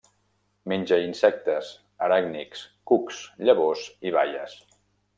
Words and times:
Menja 0.71 0.97
insectes, 1.07 1.69
aràcnids, 2.07 2.65
cucs, 2.93 3.23
llavors 3.47 3.89
i 4.11 4.19
baies. 4.21 4.61